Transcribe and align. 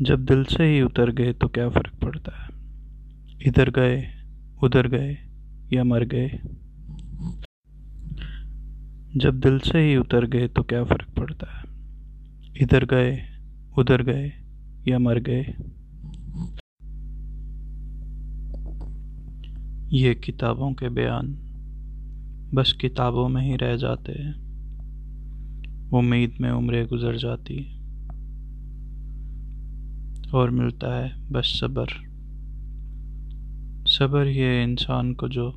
جب 0.00 0.20
دل 0.20 0.44
سے 0.44 0.62
ہی 0.62 0.80
اتر 0.80 1.10
گئے 1.18 1.32
تو 1.32 1.48
کیا 1.48 1.68
فرق 1.68 2.00
پڑتا 2.00 2.32
ہے؟ 2.32 2.52
ادھر 3.48 3.68
گئے 3.76 4.02
ادھر 4.62 4.90
گئے 4.90 5.14
یا 5.70 5.82
مر 5.82 6.02
گئے؟ 6.12 6.28
جب 9.14 9.34
دل 9.34 9.58
سے 9.58 9.78
ہی 9.78 9.96
اتر 9.96 10.26
گئے 10.32 10.48
تو 10.48 10.62
کیا 10.62 10.84
فرق 10.84 11.16
پڑتا 11.16 11.46
ہے؟ 11.46 11.68
ادھر 12.54 12.84
گئے 12.90 13.16
ادھر 13.76 14.06
گئے 14.06 14.30
یا 14.86 14.98
مر 14.98 15.18
گئے؟ 15.26 15.42
یہ 19.90 20.14
کتابوں 20.14 20.74
کے 20.74 20.88
بیان 20.88 21.34
بس 22.54 22.74
کتابوں 22.74 23.28
میں 23.28 23.42
ہی 23.42 23.58
رہ 23.58 23.76
جاتے 23.76 24.12
ہیں۔ 24.12 24.32
امید 25.92 26.30
میں 26.38 26.52
عمریں 26.52 26.84
گزر 26.84 27.16
جاتی 27.16 27.75
اور 30.36 30.48
ملتا 30.48 31.04
ہے۔ 31.04 31.08
بس 31.32 31.58
صبر۔ 31.58 31.86
صبر 33.86 34.26
ہی 34.26 34.42
ہے 34.42 34.64
انسان 34.64 35.14
کو 35.14 35.28
جو 35.28 35.52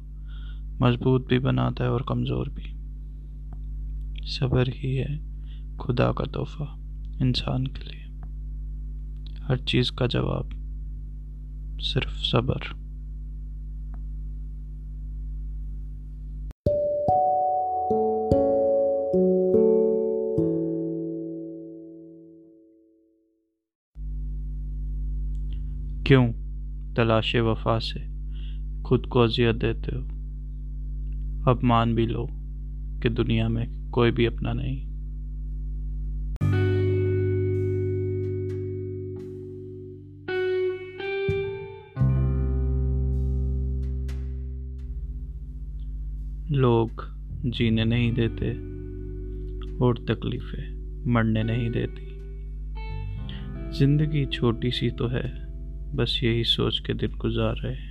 مضبوط 0.79 1.27
بھی 1.27 1.39
بناتا 1.39 1.83
ہے 1.83 1.89
اور 1.89 2.01
کمزور 2.01 2.47
بھی۔ 2.47 2.63
صبر 4.27 4.63
ہی 4.67 4.99
ہے 4.99 5.17
خدا 5.79 6.11
کا 6.11 6.23
تحفہ 6.25 6.63
انسان 7.19 7.67
کے 7.67 7.83
لیے۔ 7.83 8.21
ہر 9.49 9.55
چیز 9.57 9.91
کا 9.91 10.05
جواب 10.05 10.45
صرف 11.81 12.25
صبر۔ 12.25 12.88
کیوں 26.09 26.33
تلاش 26.95 27.35
وفا 27.35 27.79
سے 27.79 27.99
خود 28.83 29.05
کو 29.07 29.23
اذیت 29.23 29.61
دیتے 29.61 29.95
ہو؟ 29.95 30.01
اب 31.49 31.63
مان 31.63 31.95
بھی 31.95 32.05
لو 32.05 32.27
کہ 33.01 33.09
دنیا 33.09 33.47
میں 33.47 33.65
کوئی 33.91 34.11
بھی 34.11 34.27
اپنا 34.27 34.53
نہیں۔ 34.53 34.85
لوگ 46.49 46.87
جینے 47.43 47.83
نہیں 47.83 48.11
دیتے 48.11 48.51
اور 49.79 49.95
تکلیفیں 49.95 50.79
مرنے 51.05 51.43
نہیں 51.43 51.69
دیتی۔ 51.69 52.19
زندگی 53.71 54.25
چھوٹی 54.25 54.71
سی 54.71 54.89
تو 54.89 55.11
ہے۔ 55.11 55.48
بس 55.95 56.23
یہی 56.23 56.43
سوچ 56.43 56.81
کے 56.81 56.93
دل 56.93 57.13
گزار 57.25 57.55
رہے 57.63 57.88